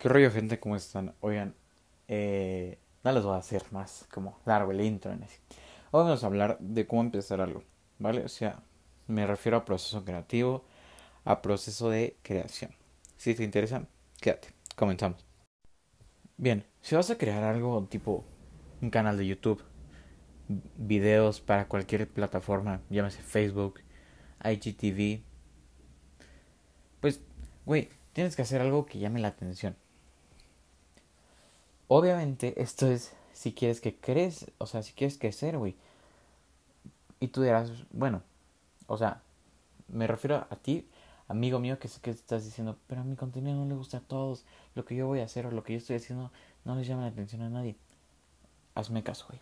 ¿Qué 0.00 0.08
rollo, 0.08 0.30
gente? 0.30 0.58
¿Cómo 0.58 0.76
están? 0.76 1.14
Oigan, 1.20 1.54
eh, 2.08 2.78
no 3.04 3.12
les 3.12 3.22
voy 3.22 3.34
a 3.34 3.40
hacer 3.40 3.62
más 3.70 4.06
como 4.10 4.40
largo 4.46 4.70
el 4.70 4.80
intro. 4.80 5.12
Hoy 5.12 5.18
vamos 6.04 6.24
a 6.24 6.26
hablar 6.26 6.56
de 6.58 6.86
cómo 6.86 7.02
empezar 7.02 7.42
algo, 7.42 7.64
¿vale? 7.98 8.24
O 8.24 8.28
sea, 8.30 8.62
me 9.08 9.26
refiero 9.26 9.58
a 9.58 9.66
proceso 9.66 10.02
creativo, 10.02 10.64
a 11.26 11.42
proceso 11.42 11.90
de 11.90 12.16
creación. 12.22 12.70
Si 13.18 13.34
te 13.34 13.44
interesa, 13.44 13.84
quédate. 14.22 14.48
Comenzamos. 14.74 15.22
Bien, 16.38 16.64
si 16.80 16.94
vas 16.94 17.10
a 17.10 17.18
crear 17.18 17.44
algo 17.44 17.86
tipo 17.90 18.24
un 18.80 18.88
canal 18.88 19.18
de 19.18 19.26
YouTube, 19.26 19.62
videos 20.78 21.42
para 21.42 21.68
cualquier 21.68 22.08
plataforma, 22.08 22.80
llámese 22.88 23.20
Facebook, 23.20 23.82
IGTV, 24.42 25.22
pues, 27.00 27.20
güey, 27.66 27.90
tienes 28.14 28.34
que 28.34 28.40
hacer 28.40 28.62
algo 28.62 28.86
que 28.86 28.98
llame 28.98 29.20
la 29.20 29.28
atención. 29.28 29.76
Obviamente, 31.92 32.62
esto 32.62 32.86
es 32.86 33.12
si 33.32 33.52
quieres 33.52 33.80
que 33.80 33.96
crees, 33.96 34.46
o 34.58 34.66
sea, 34.66 34.84
si 34.84 34.92
quieres 34.92 35.18
crecer, 35.18 35.58
güey. 35.58 35.74
Y 37.18 37.26
tú 37.26 37.42
dirás, 37.42 37.72
bueno, 37.90 38.22
o 38.86 38.96
sea, 38.96 39.22
me 39.88 40.06
refiero 40.06 40.46
a 40.48 40.54
ti, 40.54 40.86
amigo 41.26 41.58
mío, 41.58 41.80
que 41.80 41.88
sé 41.88 42.00
que 42.00 42.10
estás 42.10 42.44
diciendo, 42.44 42.76
pero 42.86 43.00
a 43.00 43.04
mi 43.04 43.16
contenido 43.16 43.56
no 43.56 43.66
le 43.66 43.74
gusta 43.74 43.96
a 43.96 44.02
todos, 44.02 44.44
lo 44.76 44.84
que 44.84 44.94
yo 44.94 45.08
voy 45.08 45.18
a 45.18 45.24
hacer 45.24 45.46
o 45.46 45.50
lo 45.50 45.64
que 45.64 45.72
yo 45.72 45.78
estoy 45.78 45.96
haciendo 45.96 46.30
no 46.64 46.76
les 46.76 46.86
llama 46.86 47.02
la 47.02 47.08
atención 47.08 47.42
a 47.42 47.50
nadie. 47.50 47.74
Hazme 48.76 49.02
caso, 49.02 49.26
güey. 49.28 49.40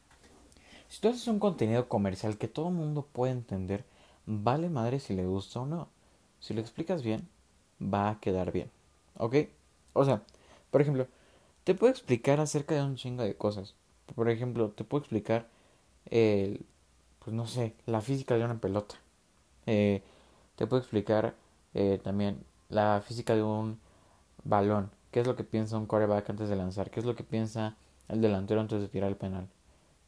Si 0.88 1.02
tú 1.02 1.10
haces 1.10 1.29
un 1.29 1.41
contenido 1.41 1.87
comercial 1.87 2.38
que 2.38 2.49
todo 2.49 2.69
el 2.69 2.74
mundo 2.77 3.07
puede 3.12 3.33
entender, 3.33 3.85
vale 4.24 4.71
madre 4.71 5.01
si 5.01 5.15
le 5.15 5.27
gusta 5.27 5.60
o 5.60 5.66
no. 5.66 5.88
Si 6.41 6.55
lo 6.55 6.62
explicas 6.62 7.02
bien, 7.02 7.29
va 7.79 8.09
a 8.09 8.21
quedar 8.21 8.52
bien. 8.52 8.71
¿Ok? 9.19 9.37
O 9.93 10.07
sea, 10.07 10.23
por 10.71 10.80
ejemplo, 10.80 11.09
te 11.69 11.75
puedo 11.75 11.91
explicar 11.91 12.41
acerca 12.41 12.75
de 12.75 12.83
un 12.83 12.97
chingo 12.97 13.23
de 13.23 13.37
cosas. 13.37 13.75
Por 14.15 14.30
ejemplo, 14.30 14.71
te 14.71 14.85
puedo 14.85 15.02
explicar, 15.02 15.49
el, 16.07 16.65
pues 17.19 17.37
no 17.37 17.47
sé, 17.47 17.75
la 17.85 18.01
física 18.01 18.38
de 18.38 18.43
una 18.43 18.59
pelota. 18.59 18.95
Eh, 19.66 20.02
te 20.57 20.66
puedo 20.66 20.80
explicar 20.80 21.35
eh, 21.75 22.01
también 22.02 22.43
la 22.71 23.02
física 23.07 23.35
de 23.35 23.43
un 23.43 23.79
balón. 24.45 24.91
¿Qué 25.10 25.21
es 25.21 25.27
lo 25.27 25.37
que 25.37 25.45
piensa 25.45 25.77
un 25.77 25.85
quarterback 25.85 26.30
antes 26.30 26.49
de 26.49 26.57
lanzar? 26.57 26.91
¿Qué 26.91 27.01
es 27.01 27.05
lo 27.05 27.15
que 27.15 27.23
piensa 27.23 27.77
el 28.09 28.23
delantero 28.23 28.63
antes 28.63 28.80
de 28.80 28.88
tirar 28.88 29.10
el 29.10 29.16
penal? 29.16 29.47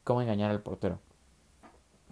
¿Cómo 0.02 0.22
engañar 0.22 0.50
al 0.50 0.62
portero? 0.62 0.98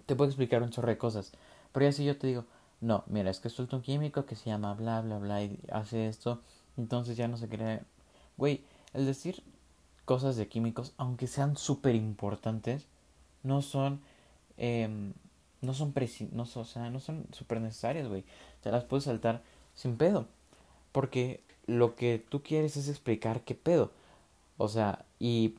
Te 0.05 0.15
puedo 0.15 0.29
explicar 0.29 0.61
un 0.61 0.69
chorro 0.69 0.89
de 0.89 0.99
cosas. 0.99 1.31
Pero 1.71 1.87
ya 1.87 1.91
si 1.91 2.05
yo 2.05 2.15
te 2.19 2.27
digo, 2.27 2.45
no, 2.81 3.03
mira, 3.07 3.31
es 3.31 3.39
que 3.39 3.49
suelta 3.49 3.77
un 3.77 3.81
químico 3.81 4.27
que 4.27 4.35
se 4.35 4.51
llama 4.51 4.75
bla, 4.75 5.01
bla, 5.01 5.17
bla 5.17 5.41
y 5.41 5.59
hace 5.71 6.07
esto, 6.07 6.39
entonces 6.77 7.17
ya 7.17 7.27
no 7.27 7.35
se 7.35 7.49
cree. 7.49 7.81
Güey, 8.37 8.63
el 8.93 9.05
decir 9.05 9.43
cosas 10.05 10.35
de 10.37 10.47
químicos, 10.47 10.93
aunque 10.97 11.27
sean 11.27 11.55
súper 11.57 11.95
importantes, 11.95 12.87
no 13.43 13.61
son, 13.61 14.01
eh, 14.57 15.13
no 15.61 15.73
son 15.73 15.93
no, 16.31 16.43
o 16.43 16.65
sea, 16.65 16.89
no 16.89 16.99
son 16.99 17.27
súper 17.31 17.61
necesarias, 17.61 18.07
güey. 18.07 18.23
Te 18.61 18.71
las 18.71 18.83
puedes 18.85 19.05
saltar 19.05 19.43
sin 19.75 19.97
pedo. 19.97 20.27
Porque 20.91 21.43
lo 21.67 21.95
que 21.95 22.23
tú 22.29 22.41
quieres 22.41 22.77
es 22.77 22.89
explicar 22.89 23.41
qué 23.41 23.55
pedo. 23.55 23.91
O 24.57 24.67
sea, 24.67 25.05
y 25.19 25.55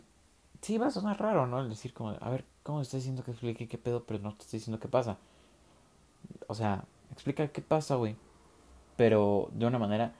sí 0.62 0.78
va 0.78 0.88
a 0.88 0.90
sonar 0.90 1.20
raro, 1.20 1.46
¿no? 1.46 1.60
El 1.60 1.68
decir 1.68 1.94
como, 1.94 2.16
a 2.20 2.30
ver, 2.30 2.44
¿cómo 2.62 2.80
estás 2.80 3.00
diciendo 3.00 3.22
que 3.24 3.30
explique 3.30 3.68
qué 3.68 3.78
pedo, 3.78 4.04
pero 4.04 4.18
no 4.18 4.34
te 4.34 4.42
estoy 4.42 4.58
diciendo 4.58 4.80
qué 4.80 4.88
pasa? 4.88 5.18
O 6.48 6.54
sea, 6.54 6.84
explica 7.12 7.48
qué 7.48 7.62
pasa, 7.62 7.94
güey. 7.94 8.16
Pero 8.96 9.48
de 9.52 9.66
una 9.66 9.78
manera 9.78 10.12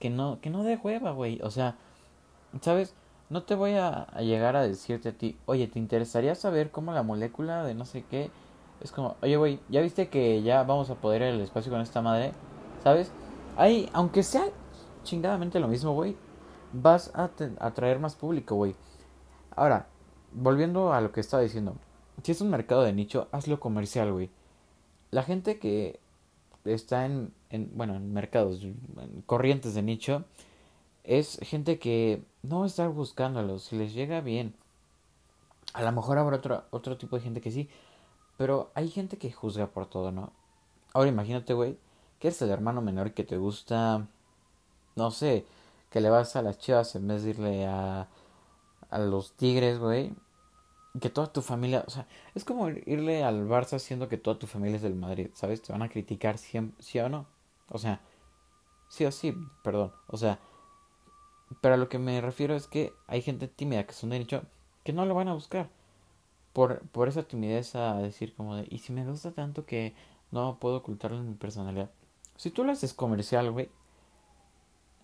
que 0.00 0.10
no, 0.10 0.40
que 0.40 0.50
no 0.50 0.64
dé 0.64 0.76
hueva, 0.76 1.12
güey. 1.12 1.40
O 1.42 1.50
sea, 1.50 1.76
¿sabes? 2.60 2.94
No 3.30 3.42
te 3.42 3.54
voy 3.54 3.72
a, 3.74 4.06
llegar 4.20 4.56
a 4.56 4.62
decirte 4.62 5.10
a 5.10 5.12
ti, 5.12 5.38
oye, 5.46 5.68
¿te 5.68 5.78
interesaría 5.78 6.34
saber 6.34 6.70
cómo 6.70 6.92
la 6.92 7.02
molécula 7.02 7.62
de 7.64 7.74
no 7.74 7.84
sé 7.84 8.04
qué? 8.10 8.30
Es 8.80 8.92
como, 8.92 9.16
oye, 9.22 9.36
güey, 9.36 9.60
¿ya 9.68 9.80
viste 9.82 10.08
que 10.08 10.42
ya 10.42 10.62
vamos 10.62 10.88
a 10.90 10.94
poder 10.94 11.22
ir 11.22 11.28
al 11.28 11.40
espacio 11.40 11.70
con 11.70 11.80
esta 11.80 12.00
madre? 12.00 12.32
¿Sabes? 12.82 13.12
Ahí, 13.56 13.88
aunque 13.92 14.22
sea 14.22 14.44
chingadamente 15.02 15.60
lo 15.60 15.68
mismo, 15.68 15.92
güey, 15.92 16.16
vas 16.72 17.10
a 17.14 17.30
atraer 17.60 17.98
más 17.98 18.14
público, 18.14 18.54
güey. 18.54 18.74
Ahora, 19.54 19.88
volviendo 20.32 20.92
a 20.92 21.00
lo 21.00 21.12
que 21.12 21.20
estaba 21.20 21.42
diciendo, 21.42 21.76
si 22.22 22.32
es 22.32 22.40
un 22.40 22.50
mercado 22.50 22.82
de 22.82 22.92
nicho, 22.92 23.28
hazlo 23.32 23.60
comercial, 23.60 24.12
güey. 24.12 24.30
La 25.10 25.22
gente 25.22 25.58
que 25.58 26.00
está 26.64 27.06
en, 27.06 27.32
en 27.50 27.70
bueno, 27.74 27.96
en 27.96 28.12
mercados, 28.12 28.62
en 28.62 29.22
corrientes 29.26 29.74
de 29.74 29.82
nicho, 29.82 30.24
es 31.08 31.38
gente 31.42 31.78
que 31.78 32.22
no 32.42 32.58
va 32.58 32.64
a 32.64 32.68
estar 32.68 32.90
buscándolo, 32.90 33.58
si 33.58 33.76
les 33.76 33.94
llega 33.94 34.20
bien. 34.20 34.54
A 35.72 35.82
lo 35.82 35.90
mejor 35.92 36.18
habrá 36.18 36.36
otro, 36.36 36.64
otro 36.70 36.98
tipo 36.98 37.16
de 37.16 37.22
gente 37.22 37.40
que 37.40 37.50
sí, 37.50 37.68
pero 38.36 38.70
hay 38.74 38.90
gente 38.90 39.16
que 39.16 39.32
juzga 39.32 39.68
por 39.68 39.86
todo, 39.86 40.12
¿no? 40.12 40.32
Ahora 40.92 41.08
imagínate, 41.08 41.54
güey, 41.54 41.78
que 42.18 42.28
eres 42.28 42.42
el 42.42 42.50
hermano 42.50 42.82
menor 42.82 43.12
que 43.14 43.24
te 43.24 43.38
gusta, 43.38 44.06
no 44.96 45.10
sé, 45.10 45.46
que 45.90 46.02
le 46.02 46.10
vas 46.10 46.36
a 46.36 46.42
las 46.42 46.58
chivas 46.58 46.94
en 46.94 47.08
vez 47.08 47.22
de 47.22 47.30
irle 47.30 47.66
a, 47.66 48.08
a 48.90 48.98
los 48.98 49.32
tigres, 49.32 49.78
güey. 49.78 50.12
Que 51.00 51.10
toda 51.10 51.32
tu 51.32 51.42
familia, 51.42 51.84
o 51.86 51.90
sea, 51.90 52.06
es 52.34 52.44
como 52.44 52.68
irle 52.68 53.24
al 53.24 53.48
Barça 53.48 53.78
siendo 53.78 54.08
que 54.08 54.18
toda 54.18 54.38
tu 54.38 54.46
familia 54.46 54.76
es 54.76 54.82
del 54.82 54.94
Madrid, 54.94 55.28
¿sabes? 55.34 55.62
Te 55.62 55.72
van 55.72 55.82
a 55.82 55.88
criticar 55.88 56.38
siempre, 56.38 56.82
sí 56.82 56.98
o 56.98 57.08
no. 57.08 57.26
O 57.70 57.78
sea, 57.78 58.00
sí 58.88 59.04
o 59.04 59.12
sí, 59.12 59.34
perdón. 59.62 59.92
O 60.08 60.16
sea, 60.16 60.38
pero 61.60 61.74
a 61.74 61.78
lo 61.78 61.88
que 61.88 61.98
me 61.98 62.20
refiero 62.20 62.54
es 62.54 62.66
que 62.66 62.92
hay 63.06 63.22
gente 63.22 63.48
tímida 63.48 63.86
que 63.86 63.92
son 63.92 64.10
de 64.10 64.18
nicho 64.18 64.42
que 64.84 64.92
no 64.92 65.04
lo 65.06 65.14
van 65.14 65.28
a 65.28 65.34
buscar. 65.34 65.68
Por, 66.52 66.80
por 66.88 67.08
esa 67.08 67.22
timidez 67.22 67.74
a 67.74 67.98
decir 67.98 68.34
como 68.34 68.56
de, 68.56 68.66
y 68.70 68.78
si 68.78 68.92
me 68.92 69.04
gusta 69.04 69.32
tanto 69.32 69.66
que 69.66 69.94
no 70.30 70.58
puedo 70.58 70.76
ocultarlo 70.76 71.18
en 71.18 71.28
mi 71.28 71.34
personalidad. 71.34 71.90
Si 72.36 72.50
tú 72.50 72.64
lo 72.64 72.72
haces 72.72 72.94
comercial, 72.94 73.50
güey, 73.50 73.68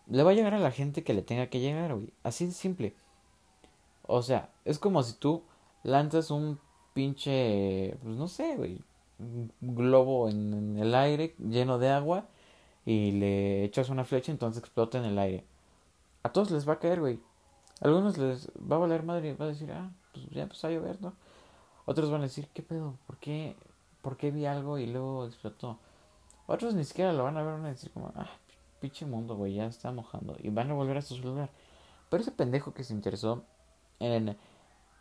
le 0.07 0.23
va 0.23 0.31
a 0.31 0.35
llegar 0.35 0.55
a 0.55 0.59
la 0.59 0.71
gente 0.71 1.05
que 1.05 1.15
le 1.15 1.23
tenga 1.23 1.49
que 1.49 1.61
llegar, 1.61 1.95
güey. 1.95 2.13
Así 2.23 2.47
de 2.47 2.53
simple. 2.53 2.95
O 4.07 4.23
sea, 4.23 4.51
es 4.65 4.79
como 4.79 5.03
si 5.03 5.15
tú 5.15 5.43
lanzas 5.83 6.31
un 6.31 6.59
pinche, 6.93 7.97
pues 8.03 8.17
no 8.17 8.29
sé, 8.29 8.57
güey, 8.57 8.81
un 9.19 9.51
globo 9.61 10.29
en, 10.29 10.79
el 10.79 10.95
aire 10.95 11.35
lleno 11.39 11.79
de 11.79 11.91
agua 11.91 12.27
y 12.85 13.13
le 13.13 13.65
echas 13.65 13.89
una 13.89 14.05
flecha, 14.05 14.33
entonces 14.33 14.61
explota 14.61 14.99
en 14.99 15.05
el 15.05 15.19
aire. 15.19 15.45
A 16.25 16.33
todos 16.33 16.51
les 16.51 16.69
va 16.69 16.73
a 16.73 16.79
caer, 16.79 17.01
güey. 17.01 17.21
Algunos 17.81 18.19
les 18.19 18.49
va 18.59 18.77
a 18.77 18.81
valer 18.81 19.03
madre 19.03 19.29
y 19.29 19.35
va 19.35 19.45
a 19.45 19.49
decir, 19.49 19.71
ah, 19.71 19.93
pues 20.13 20.27
ya 20.31 20.43
empezó 20.43 20.67
a 20.67 20.71
llover, 20.71 21.01
¿no? 21.01 21.15
Otros 21.85 22.11
van 22.11 22.23
a 22.23 22.25
decir, 22.25 22.49
¿qué 22.55 22.63
pedo? 22.63 22.97
¿Por 23.07 23.19
qué, 23.19 23.57
¿Por 24.01 24.17
qué 24.17 24.31
vi 24.31 24.47
algo 24.47 24.79
y 24.79 24.87
luego 24.87 25.27
explotó? 25.27 25.79
Otros 26.47 26.75
ni 26.75 26.85
siquiera 26.85 27.13
lo 27.13 27.25
van 27.25 27.37
a 27.37 27.43
ver, 27.43 27.53
van 27.53 27.67
a 27.67 27.69
decir 27.69 27.91
como, 27.93 28.11
ah, 28.17 28.31
pinche 28.81 29.05
mundo, 29.07 29.37
güey, 29.37 29.55
ya 29.55 29.67
está 29.67 29.93
mojando. 29.93 30.37
Y 30.39 30.49
van 30.49 30.71
a 30.71 30.75
volver 30.75 30.97
a 30.97 31.03
su 31.03 31.19
lugar. 31.19 31.51
Pero 32.09 32.23
ese 32.23 32.33
pendejo 32.33 32.73
que 32.73 32.85
se 32.85 32.95
interesó 32.95 33.45
en 33.99 34.37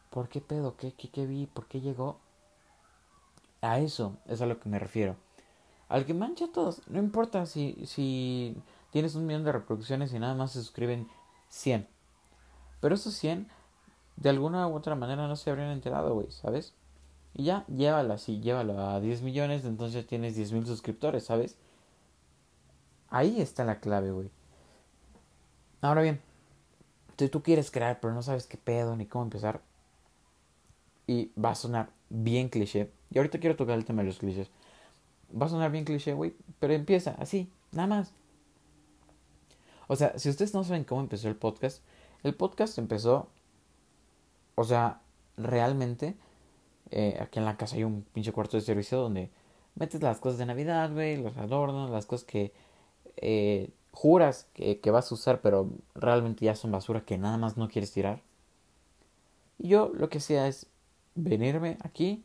¿por 0.10 0.28
qué 0.30 0.42
pedo? 0.42 0.76
¿Qué, 0.76 0.94
qué, 0.94 1.10
qué 1.10 1.26
vi? 1.26 1.48
¿Por 1.48 1.68
qué 1.68 1.80
llegó? 1.80 2.20
A 3.62 3.80
eso 3.80 4.18
es 4.26 4.42
a 4.42 4.46
lo 4.46 4.60
que 4.60 4.68
me 4.68 4.78
refiero. 4.78 5.16
Al 5.88 6.06
que 6.06 6.14
mancha 6.14 6.46
a 6.46 6.52
todos. 6.52 6.82
No 6.90 7.00
importa 7.00 7.46
si, 7.46 7.86
si 7.86 8.58
tienes 8.94 9.16
un 9.16 9.26
millón 9.26 9.44
de 9.44 9.52
reproducciones 9.52 10.14
y 10.14 10.20
nada 10.20 10.36
más 10.36 10.52
se 10.52 10.60
suscriben 10.60 11.10
100. 11.50 11.88
Pero 12.80 12.94
esos 12.94 13.16
100 13.16 13.50
de 14.18 14.30
alguna 14.30 14.68
u 14.68 14.76
otra 14.76 14.94
manera 14.94 15.28
no 15.28 15.36
se 15.36 15.50
habrían 15.50 15.72
enterado, 15.72 16.14
güey, 16.14 16.32
¿sabes? 16.32 16.76
Y 17.34 17.46
ya, 17.46 17.66
llévalo 17.66 18.14
así, 18.14 18.40
llévalo 18.40 18.80
a 18.80 19.00
10 19.00 19.24
millones, 19.24 19.66
entonces 19.66 20.06
tienes 20.06 20.36
10 20.36 20.52
mil 20.52 20.66
suscriptores, 20.68 21.24
¿sabes? 21.26 21.58
Ahí 23.10 23.42
está 23.42 23.66
la 23.66 23.80
clave, 23.80 24.12
güey. 24.12 24.30
Ahora 25.82 26.04
bien, 26.04 26.22
si 27.18 27.30
tú 27.30 27.42
quieres 27.42 27.72
crear, 27.72 28.00
pero 28.00 28.14
no 28.14 28.22
sabes 28.22 28.46
qué 28.46 28.58
pedo 28.58 28.96
ni 28.96 29.08
cómo 29.08 29.24
empezar, 29.24 29.62
y 31.08 31.32
va 31.34 31.50
a 31.50 31.56
sonar 31.56 31.90
bien 32.10 32.48
cliché, 32.48 32.92
y 33.10 33.18
ahorita 33.18 33.40
quiero 33.40 33.56
tocar 33.56 33.76
el 33.76 33.86
tema 33.86 34.04
de 34.04 34.10
los 34.10 34.20
clichés, 34.20 34.52
va 35.36 35.48
a 35.48 35.50
sonar 35.50 35.72
bien 35.72 35.84
cliché, 35.84 36.14
güey, 36.14 36.36
pero 36.60 36.74
empieza 36.74 37.16
así, 37.18 37.52
nada 37.72 37.88
más. 37.88 38.14
O 39.88 39.96
sea, 39.96 40.18
si 40.18 40.30
ustedes 40.30 40.54
no 40.54 40.64
saben 40.64 40.84
cómo 40.84 41.02
empezó 41.02 41.28
el 41.28 41.36
podcast, 41.36 41.84
el 42.24 42.36
podcast 42.36 42.78
empezó, 42.78 43.28
o 44.56 44.64
sea, 44.64 45.02
realmente, 45.38 46.16
eh, 46.92 47.18
aquí 47.22 47.40
en 47.40 47.46
la 47.46 47.58
casa 47.58 47.76
hay 47.76 47.84
un 47.84 48.04
pinche 48.14 48.32
cuarto 48.32 48.58
de 48.58 48.62
servicio 48.62 49.00
donde 49.00 49.30
metes 49.76 50.02
las 50.02 50.20
cosas 50.20 50.38
de 50.40 50.46
Navidad, 50.46 50.92
güey, 50.92 51.18
los 51.18 51.36
adornos, 51.38 51.90
las 51.90 52.06
cosas 52.06 52.26
que 52.26 52.54
eh, 53.18 53.72
juras 53.92 54.48
que, 54.54 54.80
que, 54.80 54.92
vas 54.92 55.12
a 55.12 55.16
usar, 55.16 55.42
pero 55.42 55.70
realmente 55.96 56.46
ya 56.46 56.56
son 56.56 56.72
basura 56.72 57.06
que 57.06 57.18
nada 57.18 57.38
más 57.38 57.58
no 57.58 57.68
quieres 57.68 57.92
tirar. 57.92 58.22
Y 59.60 59.70
yo 59.70 59.92
lo 59.94 60.10
que 60.10 60.18
hacía 60.20 60.48
es 60.48 60.68
venirme 61.16 61.78
aquí, 61.84 62.24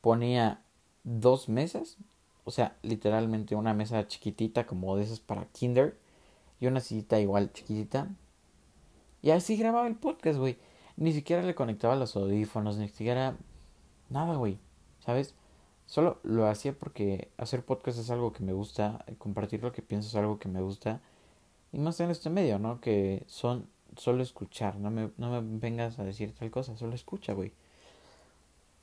ponía 0.00 0.62
dos 1.04 1.48
mesas, 1.48 1.96
o 2.44 2.50
sea, 2.50 2.76
literalmente 2.82 3.54
una 3.54 3.74
mesa 3.74 4.06
chiquitita 4.06 4.66
como 4.66 4.96
de 4.96 5.04
esas 5.04 5.20
para 5.20 5.46
kinder 5.46 5.96
y 6.60 6.66
una 6.66 6.80
sillita 6.80 7.18
igual 7.18 7.52
chiquitita. 7.52 8.08
Y 9.22 9.30
así 9.30 9.56
grababa 9.56 9.86
el 9.86 9.96
podcast, 9.96 10.38
güey. 10.38 10.58
Ni 10.96 11.12
siquiera 11.12 11.42
le 11.42 11.54
conectaba 11.54 11.96
los 11.96 12.14
audífonos, 12.16 12.76
ni 12.76 12.88
siquiera 12.88 13.36
nada, 14.10 14.36
güey. 14.36 14.58
¿Sabes? 15.00 15.34
Solo 15.86 16.18
lo 16.22 16.46
hacía 16.46 16.72
porque 16.72 17.28
hacer 17.36 17.64
podcast 17.64 17.98
es 17.98 18.10
algo 18.10 18.32
que 18.32 18.44
me 18.44 18.52
gusta, 18.52 19.04
compartir 19.18 19.62
lo 19.62 19.72
que 19.72 19.82
pienso 19.82 20.08
es 20.08 20.14
algo 20.14 20.38
que 20.38 20.48
me 20.48 20.60
gusta. 20.60 21.00
Y 21.72 21.78
más 21.78 21.98
en 22.00 22.10
este 22.10 22.30
medio, 22.30 22.58
¿no? 22.58 22.80
Que 22.80 23.24
son 23.26 23.66
solo 23.96 24.22
escuchar, 24.22 24.76
no 24.76 24.90
me, 24.90 25.10
no 25.16 25.30
me 25.30 25.58
vengas 25.58 25.98
a 25.98 26.04
decir 26.04 26.32
tal 26.34 26.50
cosa, 26.50 26.76
solo 26.76 26.94
escucha, 26.94 27.32
güey. 27.32 27.52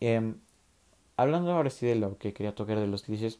Eh, 0.01 0.35
hablando 1.15 1.51
ahora 1.51 1.69
sí 1.69 1.85
de 1.85 1.95
lo 1.95 2.17
que 2.17 2.33
quería 2.33 2.55
tocar 2.55 2.79
de 2.79 2.87
los 2.87 3.03
clichés, 3.03 3.39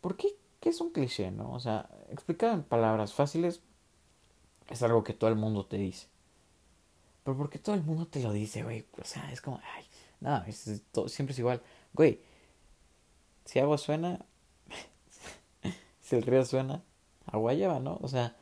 ¿por 0.00 0.16
qué, 0.16 0.28
qué 0.62 0.68
es 0.68 0.80
un 0.80 0.90
cliché, 0.90 1.32
no? 1.32 1.52
O 1.52 1.58
sea, 1.58 1.90
explicado 2.08 2.54
en 2.54 2.62
palabras 2.62 3.12
fáciles, 3.12 3.60
es 4.70 4.82
algo 4.84 5.02
que 5.02 5.12
todo 5.12 5.28
el 5.28 5.36
mundo 5.36 5.66
te 5.66 5.76
dice. 5.76 6.06
Pero 7.24 7.36
porque 7.36 7.58
todo 7.58 7.74
el 7.74 7.82
mundo 7.82 8.06
te 8.06 8.22
lo 8.22 8.32
dice, 8.32 8.62
güey. 8.62 8.86
O 9.00 9.04
sea, 9.04 9.30
es 9.32 9.40
como, 9.40 9.60
ay, 9.74 9.84
nada, 10.20 10.46
siempre 11.08 11.32
es 11.32 11.38
igual. 11.40 11.60
Güey, 11.94 12.20
si 13.44 13.58
agua 13.58 13.76
suena, 13.76 14.24
si 16.00 16.14
el 16.14 16.22
río 16.22 16.44
suena, 16.44 16.84
agua 17.26 17.54
lleva, 17.54 17.80
¿no? 17.80 17.98
O 18.00 18.06
sea, 18.06 18.36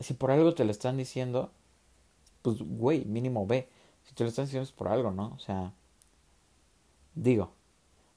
si 0.00 0.14
por 0.14 0.30
algo 0.30 0.54
te 0.54 0.64
lo 0.64 0.70
están 0.70 0.96
diciendo, 0.96 1.52
pues, 2.40 2.62
güey, 2.62 3.04
mínimo 3.04 3.46
ve. 3.46 3.68
Si 4.04 4.14
te 4.14 4.24
lo 4.24 4.30
están 4.30 4.46
diciendo 4.46 4.64
es 4.64 4.72
por 4.72 4.88
algo, 4.88 5.10
¿no? 5.10 5.34
O 5.36 5.38
sea, 5.38 5.74
digo, 7.14 7.52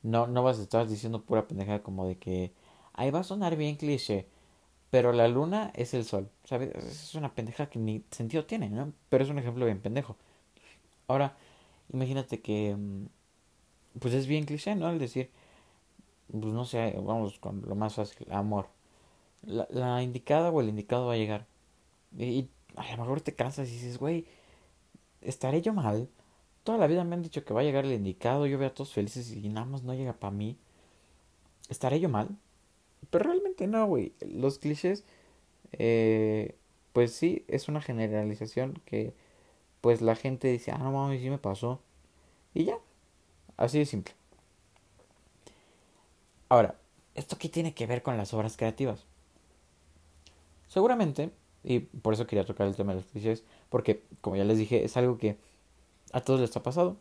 no, 0.03 0.27
no 0.27 0.41
vas 0.41 0.59
a 0.59 0.61
estar 0.61 0.87
diciendo 0.87 1.21
pura 1.21 1.47
pendejada 1.47 1.83
como 1.83 2.07
de 2.07 2.17
que, 2.17 2.53
ahí 2.93 3.11
va 3.11 3.19
a 3.19 3.23
sonar 3.23 3.55
bien 3.55 3.75
cliché, 3.75 4.27
pero 4.89 5.13
la 5.13 5.27
luna 5.27 5.71
es 5.75 5.93
el 5.93 6.05
sol, 6.05 6.29
¿sabes? 6.43 6.75
Es 6.75 7.15
una 7.15 7.33
pendeja 7.33 7.67
que 7.69 7.79
ni 7.79 8.03
sentido 8.11 8.45
tiene, 8.45 8.69
¿no? 8.69 8.93
Pero 9.09 9.23
es 9.23 9.29
un 9.29 9.39
ejemplo 9.39 9.65
bien 9.65 9.79
pendejo. 9.81 10.17
Ahora, 11.07 11.37
imagínate 11.93 12.41
que, 12.41 12.75
mm, 12.75 13.05
pues 13.99 14.13
es 14.13 14.27
bien 14.27 14.45
cliché, 14.45 14.75
¿no? 14.75 14.87
Al 14.87 14.99
decir, 14.99 15.29
pues 16.31 16.53
no 16.53 16.65
sé, 16.65 16.95
vamos 16.97 17.39
con 17.39 17.61
lo 17.67 17.75
más 17.75 17.95
fácil, 17.95 18.27
amor. 18.31 18.67
La, 19.43 20.03
indicada 20.03 20.51
o 20.51 20.61
el 20.61 20.69
indicado 20.69 21.07
va 21.07 21.13
a 21.13 21.17
llegar. 21.17 21.47
Y, 22.17 22.49
a 22.75 22.91
lo 22.95 23.03
mejor 23.03 23.21
te 23.21 23.35
cansas 23.35 23.69
y 23.69 23.73
dices, 23.73 23.97
güey, 23.97 24.25
¿estaré 25.21 25.61
yo 25.61 25.73
mal? 25.73 26.09
Toda 26.63 26.77
la 26.77 26.87
vida 26.87 27.03
me 27.03 27.15
han 27.15 27.23
dicho 27.23 27.43
que 27.45 27.53
va 27.53 27.61
a 27.61 27.63
llegar 27.63 27.85
el 27.85 27.93
indicado, 27.93 28.45
yo 28.47 28.57
veo 28.57 28.69
a 28.69 28.73
todos 28.73 28.93
felices 28.93 29.31
y 29.31 29.49
nada 29.49 29.65
más 29.65 29.83
no 29.83 29.93
llega 29.93 30.13
para 30.13 30.31
mí. 30.31 30.57
¿Estaré 31.69 31.99
yo 31.99 32.09
mal? 32.09 32.29
Pero 33.09 33.25
realmente 33.25 33.67
no, 33.67 33.85
güey. 33.87 34.13
Los 34.21 34.59
clichés, 34.59 35.03
eh, 35.73 36.55
pues 36.93 37.13
sí, 37.13 37.45
es 37.47 37.67
una 37.67 37.81
generalización 37.81 38.81
que 38.85 39.13
pues 39.81 40.01
la 40.01 40.15
gente 40.15 40.47
dice, 40.47 40.71
ah, 40.71 40.77
no 40.77 40.91
mames, 40.91 41.21
sí 41.21 41.29
me 41.29 41.39
pasó. 41.39 41.81
Y 42.53 42.65
ya, 42.65 42.77
así 43.57 43.79
de 43.79 43.85
simple. 43.85 44.13
Ahora, 46.49 46.75
¿esto 47.15 47.37
qué 47.37 47.49
tiene 47.49 47.73
que 47.73 47.87
ver 47.87 48.03
con 48.03 48.17
las 48.17 48.33
obras 48.33 48.57
creativas? 48.57 49.05
Seguramente, 50.67 51.31
y 51.63 51.79
por 51.79 52.13
eso 52.13 52.27
quería 52.27 52.45
tocar 52.45 52.67
el 52.67 52.75
tema 52.75 52.93
de 52.93 53.01
los 53.01 53.09
clichés, 53.09 53.43
porque 53.69 54.03
como 54.21 54.35
ya 54.35 54.43
les 54.43 54.57
dije, 54.57 54.83
es 54.83 54.95
algo 54.97 55.17
que 55.17 55.37
a 56.13 56.21
todos 56.21 56.39
les 56.39 56.55
ha 56.55 56.63
pasado, 56.63 56.97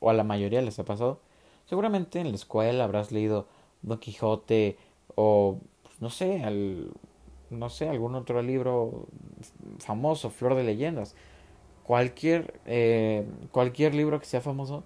o 0.00 0.10
a 0.10 0.14
la 0.14 0.24
mayoría 0.24 0.62
les 0.62 0.78
ha 0.78 0.84
pasado. 0.84 1.20
Seguramente 1.66 2.20
en 2.20 2.30
la 2.30 2.34
escuela 2.34 2.84
habrás 2.84 3.12
leído 3.12 3.46
Don 3.82 3.98
Quijote, 3.98 4.76
o 5.20 5.58
pues, 5.82 6.00
no 6.00 6.10
sé, 6.10 6.44
al, 6.44 6.92
no 7.50 7.68
sé, 7.70 7.88
algún 7.88 8.14
otro 8.14 8.40
libro 8.40 9.08
famoso, 9.80 10.30
Flor 10.30 10.54
de 10.54 10.62
Leyendas, 10.62 11.16
cualquier, 11.82 12.60
eh, 12.66 13.26
cualquier 13.50 13.96
libro 13.96 14.20
que 14.20 14.26
sea 14.26 14.40
famoso, 14.40 14.84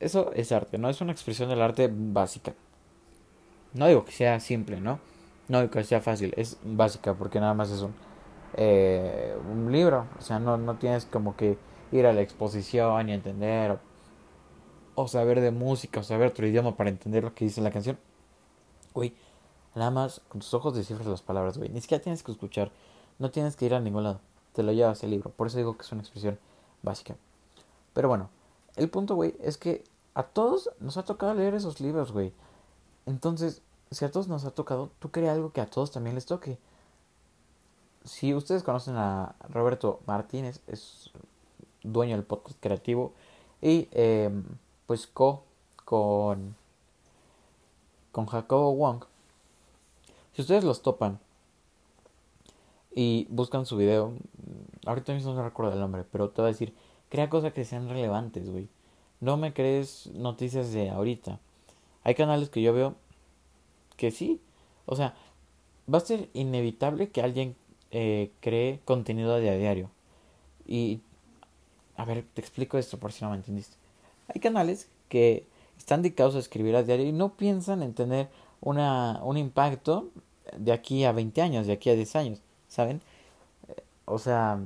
eso 0.00 0.32
es 0.34 0.50
arte, 0.50 0.76
¿no? 0.76 0.88
Es 0.88 1.00
una 1.00 1.12
expresión 1.12 1.48
del 1.50 1.62
arte 1.62 1.88
básica. 1.92 2.54
No 3.74 3.86
digo 3.86 4.04
que 4.04 4.10
sea 4.10 4.40
simple, 4.40 4.80
¿no? 4.80 4.98
No 5.46 5.60
digo 5.60 5.70
que 5.70 5.84
sea 5.84 6.00
fácil, 6.00 6.34
es 6.36 6.58
básica 6.64 7.14
porque 7.14 7.38
nada 7.38 7.54
más 7.54 7.70
es 7.70 7.82
un, 7.82 7.94
eh, 8.56 9.36
un 9.48 9.70
libro, 9.70 10.06
o 10.18 10.20
sea, 10.20 10.40
no, 10.40 10.56
no 10.56 10.78
tienes 10.78 11.04
como 11.06 11.36
que 11.36 11.58
ir 11.92 12.06
a 12.06 12.12
la 12.12 12.22
exposición 12.22 13.08
y 13.08 13.12
entender 13.12 13.70
o, 13.70 13.80
o 14.96 15.06
saber 15.06 15.40
de 15.40 15.52
música 15.52 16.00
o 16.00 16.02
saber 16.02 16.26
otro 16.28 16.44
idioma 16.44 16.76
para 16.76 16.90
entender 16.90 17.22
lo 17.22 17.34
que 17.34 17.44
dice 17.44 17.60
la 17.60 17.70
canción. 17.70 17.98
Uy, 18.94 19.14
nada 19.74 19.90
más 19.90 20.20
con 20.28 20.40
tus 20.40 20.52
ojos 20.54 20.74
descifras 20.74 21.06
las 21.06 21.22
palabras, 21.22 21.58
güey. 21.58 21.68
Ni 21.70 21.80
siquiera 21.80 22.02
tienes 22.02 22.22
que 22.22 22.32
escuchar, 22.32 22.70
no 23.18 23.30
tienes 23.30 23.56
que 23.56 23.66
ir 23.66 23.74
a 23.74 23.80
ningún 23.80 24.04
lado. 24.04 24.20
Te 24.52 24.62
lo 24.62 24.72
llevas 24.72 25.02
el 25.04 25.10
libro. 25.10 25.30
Por 25.30 25.46
eso 25.46 25.58
digo 25.58 25.76
que 25.76 25.82
es 25.82 25.92
una 25.92 26.02
expresión 26.02 26.38
básica. 26.82 27.16
Pero 27.92 28.08
bueno, 28.08 28.30
el 28.76 28.88
punto, 28.88 29.14
güey, 29.14 29.34
es 29.40 29.58
que 29.58 29.84
a 30.14 30.22
todos 30.22 30.70
nos 30.80 30.96
ha 30.96 31.04
tocado 31.04 31.34
leer 31.34 31.54
esos 31.54 31.80
libros, 31.80 32.12
güey. 32.12 32.32
Entonces, 33.06 33.62
si 33.90 34.04
a 34.04 34.10
todos 34.10 34.28
nos 34.28 34.44
ha 34.44 34.50
tocado, 34.50 34.90
tú 34.98 35.10
crees 35.10 35.30
algo 35.30 35.52
que 35.52 35.60
a 35.60 35.66
todos 35.66 35.90
también 35.90 36.14
les 36.14 36.26
toque. 36.26 36.58
Si 38.04 38.34
ustedes 38.34 38.62
conocen 38.62 38.96
a 38.96 39.34
Roberto 39.48 40.00
Martínez, 40.06 40.60
es 40.66 41.10
dueño 41.82 42.16
del 42.16 42.24
podcast 42.24 42.58
creativo 42.60 43.12
y 43.60 43.88
eh, 43.92 44.30
pues 44.86 45.06
co 45.06 45.42
con 45.84 46.56
con 48.12 48.26
Jacobo 48.26 48.74
Wong, 48.74 49.04
si 50.38 50.42
ustedes 50.42 50.62
los 50.62 50.82
topan 50.82 51.18
y 52.94 53.26
buscan 53.28 53.66
su 53.66 53.76
video, 53.76 54.14
ahorita 54.86 55.12
mismo 55.12 55.34
no 55.34 55.42
recuerdo 55.42 55.72
el 55.72 55.80
nombre, 55.80 56.04
pero 56.12 56.30
te 56.30 56.40
voy 56.40 56.50
a 56.50 56.52
decir, 56.52 56.72
crea 57.08 57.28
cosas 57.28 57.52
que 57.52 57.64
sean 57.64 57.88
relevantes, 57.88 58.48
güey. 58.48 58.68
No 59.18 59.36
me 59.36 59.52
crees 59.52 60.06
noticias 60.14 60.70
de 60.70 60.90
ahorita. 60.90 61.40
Hay 62.04 62.14
canales 62.14 62.50
que 62.50 62.62
yo 62.62 62.72
veo 62.72 62.94
que 63.96 64.12
sí, 64.12 64.40
o 64.86 64.94
sea, 64.94 65.16
va 65.92 65.98
a 65.98 66.02
ser 66.02 66.28
inevitable 66.34 67.08
que 67.08 67.20
alguien 67.20 67.56
eh, 67.90 68.30
cree 68.38 68.78
contenido 68.84 69.34
a 69.34 69.40
diario. 69.40 69.90
Y, 70.68 71.00
a 71.96 72.04
ver, 72.04 72.24
te 72.32 72.40
explico 72.40 72.78
esto 72.78 72.96
por 72.96 73.10
si 73.10 73.24
no 73.24 73.30
me 73.30 73.38
entendiste. 73.38 73.76
Hay 74.32 74.40
canales 74.40 74.88
que 75.08 75.48
están 75.76 76.02
dedicados 76.02 76.36
a 76.36 76.38
escribir 76.38 76.76
a 76.76 76.84
diario 76.84 77.06
y 77.06 77.12
no 77.12 77.30
piensan 77.34 77.82
en 77.82 77.92
tener 77.92 78.28
una, 78.60 79.20
un 79.24 79.36
impacto 79.36 80.10
de 80.56 80.72
aquí 80.72 81.04
a 81.04 81.12
20 81.12 81.42
años, 81.42 81.66
de 81.66 81.72
aquí 81.72 81.90
a 81.90 81.94
10 81.94 82.16
años, 82.16 82.42
¿saben? 82.68 83.00
O 84.04 84.18
sea, 84.18 84.58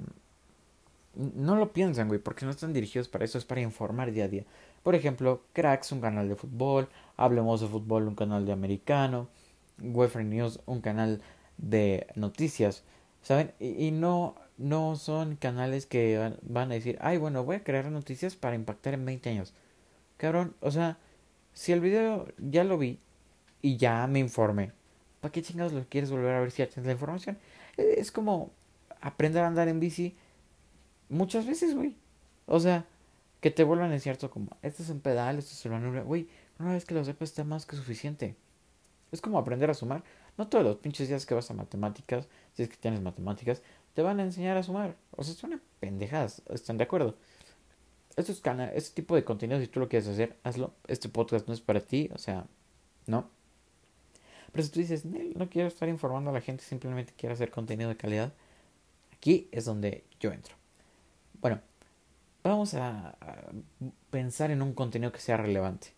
no 1.14 1.56
lo 1.56 1.72
piensan, 1.72 2.08
güey, 2.08 2.20
porque 2.20 2.44
no 2.44 2.50
están 2.50 2.72
dirigidos 2.72 3.08
para 3.08 3.24
eso, 3.24 3.38
es 3.38 3.44
para 3.44 3.60
informar 3.60 4.12
día 4.12 4.24
a 4.24 4.28
día. 4.28 4.44
Por 4.82 4.94
ejemplo, 4.94 5.42
Cracks, 5.52 5.92
un 5.92 6.00
canal 6.00 6.28
de 6.28 6.36
fútbol, 6.36 6.88
Hablemos 7.16 7.60
de 7.60 7.68
Fútbol, 7.68 8.08
un 8.08 8.14
canal 8.14 8.46
de 8.46 8.52
americano, 8.52 9.28
Wefren 9.80 10.30
News, 10.30 10.60
un 10.66 10.80
canal 10.80 11.22
de 11.58 12.06
noticias, 12.16 12.84
¿saben? 13.22 13.52
Y, 13.60 13.86
y, 13.86 13.90
no, 13.90 14.34
no 14.58 14.96
son 14.96 15.36
canales 15.36 15.86
que 15.86 16.34
van 16.42 16.70
a 16.72 16.74
decir, 16.74 16.98
ay, 17.00 17.18
bueno, 17.18 17.44
voy 17.44 17.56
a 17.56 17.64
crear 17.64 17.90
noticias 17.90 18.34
para 18.36 18.56
impactar 18.56 18.94
en 18.94 19.04
20 19.04 19.30
años. 19.30 19.54
Cabrón, 20.16 20.54
o 20.60 20.70
sea, 20.70 20.98
si 21.52 21.72
el 21.72 21.80
video 21.80 22.26
ya 22.38 22.64
lo 22.64 22.78
vi 22.78 22.98
y 23.60 23.76
ya 23.76 24.06
me 24.06 24.18
informé, 24.18 24.72
¿para 25.22 25.32
qué 25.32 25.40
chingados 25.40 25.72
lo 25.72 25.82
quieres 25.88 26.10
volver 26.10 26.34
a 26.34 26.40
ver 26.40 26.50
si 26.50 26.58
ya 26.58 26.68
tienes 26.68 26.84
la 26.84 26.92
información? 26.92 27.38
E, 27.78 27.94
es 27.96 28.12
como 28.12 28.50
aprender 29.00 29.42
a 29.42 29.46
andar 29.46 29.68
en 29.68 29.80
bici 29.80 30.14
muchas 31.08 31.46
veces, 31.46 31.74
güey. 31.74 31.96
O 32.44 32.60
sea, 32.60 32.84
que 33.40 33.50
te 33.50 33.64
vuelvan 33.64 33.88
a 33.88 33.94
decir 33.94 34.18
como, 34.28 34.50
esto 34.60 34.82
es 34.82 34.90
un 34.90 35.00
pedal, 35.00 35.38
esto 35.38 35.52
es 35.54 35.64
una 35.64 35.80
nube. 35.80 36.02
Güey, 36.02 36.28
una 36.58 36.74
vez 36.74 36.84
que 36.84 36.92
lo 36.94 37.02
sepas 37.04 37.30
está 37.30 37.44
más 37.44 37.64
que 37.64 37.76
suficiente. 37.76 38.36
Es 39.12 39.22
como 39.22 39.38
aprender 39.38 39.70
a 39.70 39.74
sumar. 39.74 40.04
No 40.36 40.48
todos 40.48 40.64
los 40.64 40.76
pinches 40.76 41.08
días 41.08 41.24
que 41.24 41.34
vas 41.34 41.50
a 41.50 41.54
matemáticas, 41.54 42.28
si 42.54 42.64
es 42.64 42.68
que 42.68 42.76
tienes 42.76 43.00
matemáticas, 43.00 43.62
te 43.94 44.02
van 44.02 44.20
a 44.20 44.24
enseñar 44.24 44.58
a 44.58 44.62
sumar. 44.62 44.96
O 45.12 45.24
sea, 45.24 45.34
una 45.46 45.60
pendejadas, 45.80 46.42
¿están 46.50 46.76
de 46.76 46.84
acuerdo? 46.84 47.16
estos 48.16 48.42
este 48.74 48.94
tipo 48.94 49.14
de 49.14 49.24
contenido, 49.24 49.58
si 49.60 49.68
tú 49.68 49.80
lo 49.80 49.88
quieres 49.88 50.08
hacer, 50.08 50.36
hazlo. 50.42 50.74
Este 50.86 51.08
podcast 51.08 51.46
no 51.48 51.54
es 51.54 51.60
para 51.60 51.80
ti, 51.80 52.10
o 52.12 52.18
sea, 52.18 52.46
no. 53.06 53.30
Pero 54.52 54.64
si 54.64 54.70
tú 54.70 54.80
dices, 54.80 55.04
no 55.04 55.48
quiero 55.48 55.68
estar 55.68 55.88
informando 55.88 56.30
a 56.30 56.32
la 56.34 56.40
gente, 56.40 56.62
simplemente 56.62 57.14
quiero 57.16 57.34
hacer 57.34 57.50
contenido 57.50 57.88
de 57.88 57.96
calidad, 57.96 58.32
aquí 59.16 59.48
es 59.50 59.64
donde 59.64 60.04
yo 60.20 60.30
entro. 60.30 60.54
Bueno, 61.40 61.60
vamos 62.44 62.74
a, 62.74 63.16
pensar 64.10 64.50
en 64.50 64.62
un 64.62 64.74
contenido 64.74 65.12
que 65.12 65.20
sea 65.20 65.36
relevante. 65.36 65.88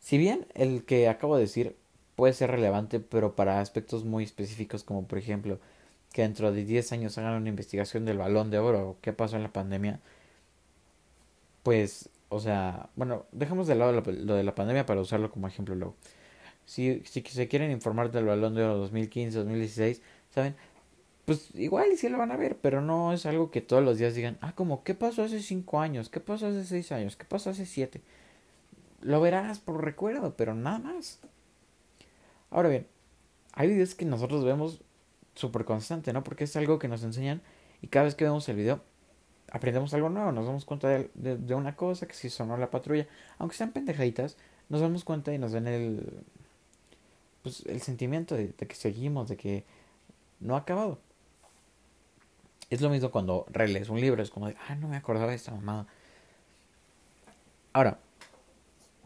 Si 0.00 0.18
bien 0.18 0.46
el 0.54 0.84
que 0.84 1.08
acabo 1.08 1.36
de 1.36 1.42
decir 1.42 1.76
puede 2.14 2.34
ser 2.34 2.50
relevante, 2.50 3.00
pero 3.00 3.34
para 3.36 3.60
aspectos 3.60 4.04
muy 4.04 4.24
específicos, 4.24 4.84
como 4.84 5.06
por 5.06 5.18
ejemplo 5.18 5.58
que 6.12 6.22
dentro 6.22 6.52
de 6.52 6.64
10 6.64 6.92
años 6.92 7.18
hagan 7.18 7.34
una 7.34 7.48
investigación 7.48 8.04
del 8.04 8.18
balón 8.18 8.50
de 8.50 8.58
oro 8.58 8.90
o 8.90 8.96
qué 9.00 9.12
pasó 9.12 9.36
en 9.36 9.42
la 9.42 9.52
pandemia, 9.52 10.00
pues, 11.62 12.08
o 12.28 12.40
sea, 12.40 12.88
bueno, 12.96 13.26
dejamos 13.32 13.66
de 13.66 13.74
lado 13.74 13.92
lo, 13.92 14.02
de 14.02 14.42
la 14.42 14.54
pandemia 14.54 14.86
para 14.86 15.00
usarlo 15.00 15.30
como 15.30 15.48
ejemplo 15.48 15.74
luego. 15.74 15.96
Si, 16.68 17.02
si 17.06 17.22
se 17.22 17.48
quieren 17.48 17.70
informar 17.70 18.10
del 18.10 18.26
balón 18.26 18.54
de 18.54 18.62
oro 18.62 18.76
2015, 18.76 19.38
2016, 19.38 20.02
¿saben? 20.34 20.54
pues 21.24 21.54
igual 21.54 21.88
sí 21.96 22.08
lo 22.08 22.16
van 22.16 22.30
a 22.30 22.36
ver, 22.36 22.56
pero 22.56 22.80
no 22.80 23.12
es 23.12 23.26
algo 23.26 23.50
que 23.50 23.60
todos 23.60 23.84
los 23.84 23.98
días 23.98 24.14
digan, 24.14 24.38
ah, 24.40 24.54
como, 24.54 24.82
¿qué 24.82 24.94
pasó 24.94 25.22
hace 25.22 25.40
cinco 25.40 25.78
años? 25.78 26.08
¿Qué 26.08 26.20
pasó 26.20 26.46
hace 26.46 26.64
seis 26.64 26.90
años? 26.90 27.16
¿Qué 27.16 27.24
pasó 27.24 27.50
hace 27.50 27.66
siete? 27.66 28.00
Lo 29.02 29.20
verás 29.20 29.58
por 29.58 29.84
recuerdo, 29.84 30.34
pero 30.38 30.54
nada 30.54 30.78
más. 30.78 31.20
Ahora 32.50 32.70
bien, 32.70 32.86
hay 33.52 33.68
videos 33.68 33.94
que 33.94 34.06
nosotros 34.06 34.42
vemos 34.42 34.80
súper 35.34 35.66
constante, 35.66 36.14
¿no? 36.14 36.24
Porque 36.24 36.44
es 36.44 36.56
algo 36.56 36.78
que 36.78 36.88
nos 36.88 37.02
enseñan 37.02 37.42
y 37.82 37.88
cada 37.88 38.06
vez 38.06 38.14
que 38.14 38.24
vemos 38.24 38.48
el 38.48 38.56
video 38.56 38.80
aprendemos 39.50 39.92
algo 39.92 40.08
nuevo, 40.08 40.32
nos 40.32 40.46
damos 40.46 40.64
cuenta 40.64 40.88
de, 40.88 41.54
una 41.54 41.76
cosa, 41.76 42.06
que 42.06 42.14
si 42.14 42.30
sonó 42.30 42.56
la 42.56 42.70
patrulla, 42.70 43.06
aunque 43.36 43.54
sean 43.54 43.72
pendejaditas, 43.72 44.38
nos 44.70 44.80
damos 44.80 45.04
cuenta 45.04 45.34
y 45.34 45.38
nos 45.38 45.52
ven 45.52 45.66
el, 45.66 46.24
pues, 47.42 47.64
el 47.66 47.80
sentimiento 47.82 48.34
de, 48.34 48.52
que 48.52 48.74
seguimos, 48.74 49.28
de 49.28 49.36
que 49.36 49.64
no 50.40 50.54
ha 50.54 50.58
acabado. 50.58 50.98
Es 52.70 52.80
lo 52.80 52.90
mismo 52.90 53.10
cuando 53.10 53.46
relees 53.48 53.88
un 53.88 54.00
libro, 54.00 54.22
es 54.22 54.30
como 54.30 54.48
de, 54.48 54.56
ah, 54.68 54.74
no 54.74 54.88
me 54.88 54.96
acordaba 54.96 55.30
de 55.30 55.36
esta 55.36 55.52
mamada. 55.52 55.86
Ahora, 57.72 57.98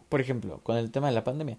por 0.09 0.21
ejemplo, 0.21 0.61
con 0.63 0.77
el 0.77 0.91
tema 0.91 1.09
de 1.09 1.15
la 1.15 1.25
pandemia, 1.25 1.59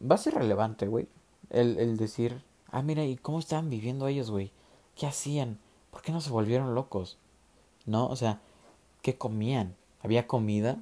va 0.00 0.14
a 0.14 0.18
ser 0.18 0.34
relevante, 0.34 0.86
güey, 0.86 1.08
el, 1.50 1.78
el 1.78 1.96
decir, 1.96 2.42
ah, 2.70 2.82
mira, 2.82 3.04
¿y 3.04 3.16
cómo 3.16 3.38
estaban 3.38 3.70
viviendo 3.70 4.06
ellos, 4.06 4.30
güey? 4.30 4.52
¿Qué 4.96 5.06
hacían? 5.06 5.58
¿Por 5.90 6.02
qué 6.02 6.12
no 6.12 6.20
se 6.20 6.30
volvieron 6.30 6.74
locos? 6.74 7.18
¿No? 7.86 8.06
O 8.08 8.16
sea, 8.16 8.40
¿qué 9.02 9.16
comían? 9.16 9.74
¿Había 10.02 10.26
comida? 10.26 10.78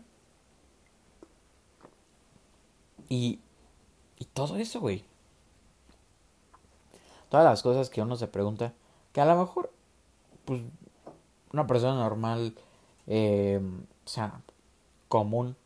Y, 3.08 3.40
y 4.18 4.24
todo 4.26 4.56
eso, 4.56 4.80
güey. 4.80 5.04
Todas 7.28 7.44
las 7.44 7.62
cosas 7.62 7.90
que 7.90 8.02
uno 8.02 8.16
se 8.16 8.26
pregunta, 8.26 8.72
que 9.12 9.20
a 9.20 9.26
lo 9.26 9.36
mejor 9.36 9.70
pues, 10.44 10.62
una 11.52 11.66
persona 11.66 11.94
normal, 11.94 12.54
eh, 13.06 13.60
o 14.04 14.08
sea, 14.08 14.40
común, 15.08 15.56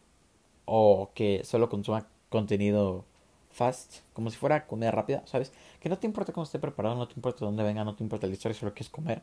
o 0.65 1.11
que 1.15 1.43
solo 1.45 1.69
consuma 1.69 2.07
contenido 2.29 3.05
fast, 3.51 4.01
como 4.13 4.31
si 4.31 4.37
fuera 4.37 4.67
comida 4.67 4.91
rápida, 4.91 5.23
¿sabes? 5.27 5.53
Que 5.81 5.89
no 5.89 5.99
te 5.99 6.07
importa 6.07 6.33
cómo 6.33 6.45
esté 6.45 6.59
preparado, 6.59 6.97
no 6.97 7.07
te 7.07 7.15
importa 7.15 7.45
dónde 7.45 7.63
venga, 7.63 7.85
no 7.85 7.95
te 7.95 8.03
importa 8.03 8.27
la 8.27 8.33
historia, 8.33 8.59
solo 8.59 8.75
que 8.75 8.83
es 8.83 8.89
comer. 8.89 9.23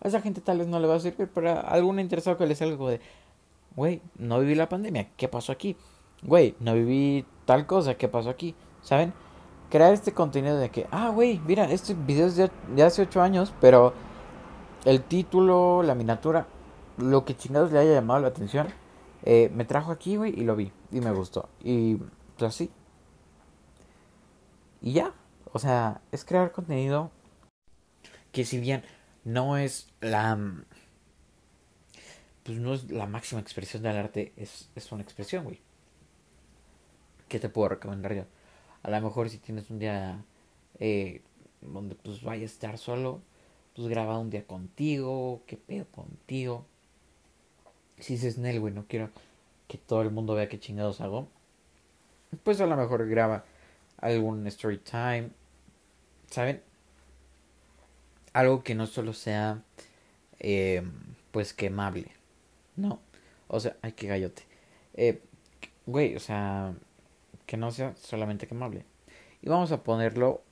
A 0.00 0.08
esa 0.08 0.20
gente 0.20 0.40
tal 0.40 0.58
vez 0.58 0.66
no 0.66 0.80
le 0.80 0.88
va 0.88 0.96
a 0.96 1.00
servir, 1.00 1.30
pero 1.32 1.50
a 1.50 1.60
algún 1.60 2.00
interesado 2.00 2.36
que 2.36 2.46
le 2.46 2.54
salga 2.54 2.72
algo 2.72 2.88
de, 2.88 3.00
güey, 3.76 4.02
no 4.18 4.40
viví 4.40 4.54
la 4.54 4.68
pandemia, 4.68 5.08
¿qué 5.16 5.28
pasó 5.28 5.52
aquí? 5.52 5.76
Güey, 6.22 6.56
no 6.60 6.74
viví 6.74 7.24
tal 7.44 7.66
cosa, 7.66 7.94
¿qué 7.94 8.08
pasó 8.08 8.30
aquí? 8.30 8.54
¿Saben? 8.82 9.12
Crear 9.70 9.92
este 9.92 10.12
contenido 10.12 10.56
de 10.56 10.70
que, 10.70 10.86
ah, 10.90 11.10
güey, 11.10 11.40
mira, 11.46 11.64
este 11.64 11.94
video 11.94 12.26
es 12.26 12.36
de, 12.36 12.50
de 12.74 12.82
hace 12.82 13.02
8 13.02 13.22
años, 13.22 13.52
pero 13.60 13.92
el 14.84 15.02
título, 15.02 15.82
la 15.82 15.94
miniatura, 15.94 16.46
lo 16.98 17.24
que 17.24 17.36
chingados 17.36 17.72
le 17.72 17.78
haya 17.78 17.94
llamado 17.94 18.20
la 18.20 18.28
atención, 18.28 18.68
eh, 19.24 19.50
me 19.54 19.64
trajo 19.64 19.90
aquí, 19.90 20.16
güey, 20.16 20.38
y 20.38 20.44
lo 20.44 20.54
vi. 20.54 20.70
Y 20.92 21.00
me 21.00 21.10
gustó. 21.10 21.48
Y 21.62 21.96
pues 22.36 22.54
así. 22.54 22.70
Y 24.82 24.92
ya. 24.92 25.12
O 25.52 25.58
sea, 25.58 26.02
es 26.12 26.24
crear 26.24 26.52
contenido 26.52 27.10
que 28.32 28.44
si 28.44 28.58
bien 28.58 28.84
no 29.24 29.56
es 29.56 29.88
la... 30.00 30.38
Pues 32.42 32.58
no 32.58 32.74
es 32.74 32.90
la 32.90 33.06
máxima 33.06 33.40
expresión 33.40 33.82
del 33.82 33.96
arte, 33.96 34.34
es, 34.36 34.70
es 34.74 34.92
una 34.92 35.02
expresión, 35.02 35.44
güey. 35.44 35.62
¿Qué 37.34 37.40
te 37.40 37.48
puedo 37.48 37.68
recomendar 37.68 38.14
yo? 38.14 38.26
A 38.84 38.90
lo 38.90 39.00
mejor 39.00 39.28
si 39.28 39.38
tienes 39.38 39.68
un 39.68 39.80
día 39.80 40.24
eh, 40.78 41.20
donde 41.62 41.96
pues 41.96 42.22
vaya 42.22 42.44
a 42.44 42.46
estar 42.46 42.78
solo, 42.78 43.22
pues 43.74 43.88
graba 43.88 44.20
un 44.20 44.30
día 44.30 44.46
contigo, 44.46 45.42
qué 45.44 45.56
pedo 45.56 45.84
contigo. 45.86 46.64
Si 47.98 48.12
dices, 48.12 48.38
Nel, 48.38 48.60
güey, 48.60 48.72
no 48.72 48.84
quiero 48.86 49.10
que 49.66 49.78
todo 49.78 50.02
el 50.02 50.12
mundo 50.12 50.36
vea 50.36 50.48
qué 50.48 50.60
chingados 50.60 51.00
hago, 51.00 51.26
pues 52.44 52.60
a 52.60 52.66
lo 52.66 52.76
mejor 52.76 53.08
graba 53.08 53.44
algún 53.98 54.46
story 54.46 54.78
time, 54.78 55.30
¿saben? 56.30 56.62
Algo 58.32 58.62
que 58.62 58.76
no 58.76 58.86
solo 58.86 59.12
sea, 59.12 59.60
eh, 60.38 60.84
pues, 61.32 61.52
quemable, 61.52 62.12
¿no? 62.76 63.00
O 63.48 63.58
sea, 63.58 63.76
ay, 63.82 63.90
qué 63.90 64.06
gallote. 64.06 64.44
Eh, 64.94 65.20
güey, 65.84 66.14
o 66.14 66.20
sea, 66.20 66.74
que 67.46 67.56
no 67.56 67.70
sea 67.70 67.94
solamente 67.96 68.46
quemable. 68.46 68.84
Y 69.42 69.48
vamos 69.48 69.72
a 69.72 69.82
ponerlo 69.82 70.42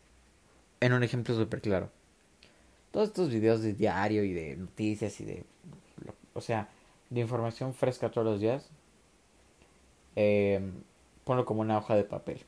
en 0.81 0.93
un 0.93 1.03
ejemplo 1.03 1.35
súper 1.35 1.61
claro 1.61 1.91
todos 2.93 3.09
estos 3.09 3.31
videos 3.31 3.63
de 3.63 3.73
diario 3.73 4.23
y 4.23 4.33
de 4.33 4.57
noticias 4.57 5.21
y 5.21 5.25
de, 5.25 5.45
o 6.35 6.41
sea, 6.41 6.69
de 7.11 7.21
información 7.21 7.75
fresca 7.75 8.11
todos 8.11 8.27
los 8.27 8.41
días, 8.41 8.69
eh, 10.15 10.61
ponlo 11.25 11.45
como 11.45 11.63
una 11.63 11.79
hoja 11.79 11.97
de 11.97 12.05
papel. 12.05 12.43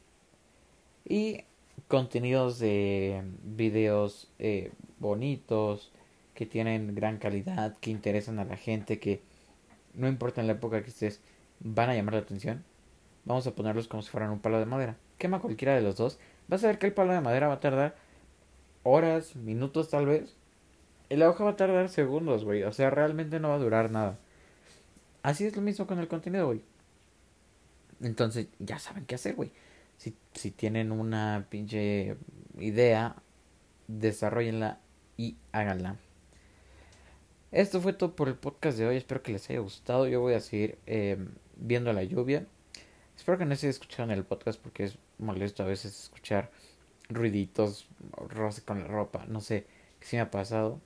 Y 1.08 1.44
contenidos 1.88 2.58
de 2.58 3.22
videos 3.42 4.28
eh, 4.38 4.70
bonitos, 4.98 5.90
que 6.34 6.46
tienen 6.46 6.94
gran 6.94 7.18
calidad, 7.18 7.76
que 7.78 7.90
interesan 7.90 8.38
a 8.38 8.44
la 8.44 8.56
gente, 8.56 8.98
que 8.98 9.22
no 9.94 10.08
importa 10.08 10.40
en 10.40 10.46
la 10.46 10.54
época 10.54 10.82
que 10.82 10.90
estés, 10.90 11.20
van 11.60 11.90
a 11.90 11.94
llamar 11.94 12.14
la 12.14 12.20
atención. 12.20 12.64
Vamos 13.24 13.46
a 13.46 13.54
ponerlos 13.54 13.88
como 13.88 14.02
si 14.02 14.10
fueran 14.10 14.30
un 14.30 14.40
palo 14.40 14.58
de 14.58 14.66
madera. 14.66 14.96
Quema 15.18 15.40
cualquiera 15.40 15.74
de 15.74 15.82
los 15.82 15.96
dos. 15.96 16.18
Vas 16.48 16.62
a 16.64 16.66
ver 16.66 16.78
que 16.78 16.86
el 16.86 16.92
palo 16.92 17.12
de 17.12 17.20
madera 17.20 17.48
va 17.48 17.54
a 17.54 17.60
tardar 17.60 17.96
horas, 18.82 19.34
minutos 19.36 19.88
tal 19.88 20.06
vez. 20.06 20.36
Y 21.08 21.16
la 21.16 21.28
hoja 21.28 21.44
va 21.44 21.50
a 21.50 21.56
tardar 21.56 21.88
segundos, 21.88 22.44
güey. 22.44 22.62
O 22.62 22.72
sea, 22.72 22.90
realmente 22.90 23.40
no 23.40 23.48
va 23.48 23.54
a 23.54 23.58
durar 23.58 23.90
nada. 23.90 24.18
Así 25.22 25.46
es 25.46 25.56
lo 25.56 25.62
mismo 25.62 25.86
con 25.86 25.98
el 25.98 26.08
contenido, 26.08 26.46
güey. 26.46 26.62
Entonces, 28.02 28.48
ya 28.58 28.78
saben 28.78 29.06
qué 29.06 29.14
hacer, 29.14 29.34
güey. 29.34 29.52
Si, 29.96 30.14
si 30.34 30.50
tienen 30.50 30.92
una 30.92 31.46
pinche 31.48 32.16
idea, 32.58 33.16
desarrollenla 33.88 34.80
y 35.16 35.36
háganla. 35.52 35.96
Esto 37.52 37.80
fue 37.80 37.92
todo 37.92 38.16
por 38.16 38.28
el 38.28 38.34
podcast 38.34 38.76
de 38.76 38.86
hoy. 38.86 38.96
Espero 38.96 39.22
que 39.22 39.32
les 39.32 39.48
haya 39.48 39.60
gustado. 39.60 40.08
Yo 40.08 40.20
voy 40.20 40.34
a 40.34 40.40
seguir 40.40 40.76
eh, 40.86 41.16
viendo 41.56 41.92
la 41.92 42.02
lluvia. 42.02 42.46
Espero 43.16 43.38
que 43.38 43.44
no 43.44 43.56
se 43.56 43.68
escucharon 43.68 44.10
el 44.10 44.24
podcast 44.24 44.60
porque 44.60 44.84
es 44.84 44.98
molesto 45.18 45.62
a 45.62 45.66
veces 45.66 46.04
escuchar 46.04 46.50
ruiditos, 47.08 47.86
roce 48.28 48.62
con 48.62 48.80
la 48.80 48.86
ropa, 48.86 49.24
no 49.28 49.40
sé, 49.40 49.66
qué 50.00 50.06
sí 50.06 50.16
me 50.16 50.22
ha 50.22 50.30
pasado. 50.30 50.80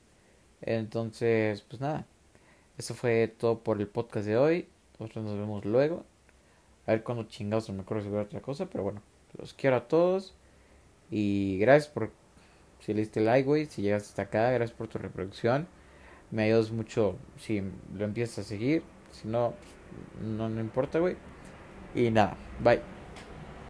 Entonces, 0.61 1.63
pues 1.63 1.81
nada, 1.81 2.07
eso 2.77 2.95
fue 2.95 3.29
todo 3.29 3.61
por 3.61 3.81
el 3.81 3.89
podcast 3.89 4.27
de 4.27 4.37
hoy. 4.37 4.69
Nosotros 4.99 5.25
nos 5.25 5.39
vemos 5.39 5.65
luego. 5.65 6.05
A 6.87 6.93
ver 6.93 7.03
cuándo 7.03 7.25
chingados 7.25 7.69
me 7.71 7.83
acuerdo 7.83 8.05
sobre 8.05 8.21
otra 8.21 8.41
cosa, 8.41 8.67
pero 8.67 8.85
bueno, 8.85 9.03
los 9.37 9.55
quiero 9.55 9.77
a 9.77 9.89
todos. 9.89 10.35
Y 11.11 11.59
gracias 11.59 11.93
por 11.93 12.11
si 12.81 12.95
le 12.95 13.01
diste 13.01 13.21
like, 13.21 13.47
güey, 13.47 13.67
si 13.67 13.83
llegaste 13.83 14.09
hasta 14.11 14.23
acá, 14.23 14.51
gracias 14.51 14.77
por 14.77 14.89
tu 14.89 14.99
reproducción. 14.99 15.67
Me 16.31 16.45
ayudas 16.45 16.71
mucho 16.71 17.17
si 17.39 17.63
lo 17.95 18.05
empiezas 18.05 18.39
a 18.41 18.49
seguir. 18.49 18.83
Si 19.13 19.27
no, 19.29 19.55
pues, 19.59 20.29
no, 20.29 20.49
no 20.49 20.61
importa, 20.61 20.99
güey. 20.99 21.17
Y 21.93 22.11
nada, 22.11 22.41
bye. 22.59 22.98